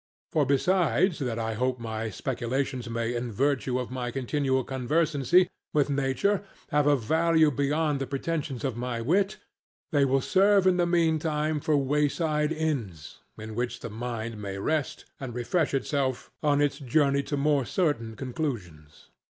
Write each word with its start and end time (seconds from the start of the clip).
For 0.31 0.47
besides 0.47 1.19
that 1.19 1.37
I 1.37 1.53
hope 1.53 1.77
my 1.77 2.09
speculations 2.09 2.89
may 2.89 3.13
in 3.13 3.31
virtue 3.31 3.77
of 3.77 3.91
my 3.91 4.09
continual 4.09 4.63
conversancy 4.63 5.47
with 5.75 5.91
nature 5.91 6.43
have 6.71 6.87
a 6.87 6.95
value 6.95 7.51
beyond 7.51 7.99
the 8.01 8.07
pretensions 8.07 8.63
of 8.63 8.75
my 8.75 8.99
wit, 8.99 9.37
they 9.91 10.03
will 10.03 10.19
serve 10.21 10.65
in 10.65 10.77
the 10.77 10.87
meantime 10.87 11.59
for 11.59 11.77
wayside 11.77 12.51
inns 12.51 13.19
in 13.37 13.53
which 13.53 13.81
the 13.81 13.91
mind 13.91 14.41
may 14.41 14.57
rest 14.57 15.05
and 15.19 15.35
refresh 15.35 15.71
itself 15.71 16.31
on 16.41 16.61
its 16.61 16.79
journey 16.79 17.21
to 17.21 17.37
more 17.37 17.63
certain 17.63 18.15
conclusions. 18.15 19.11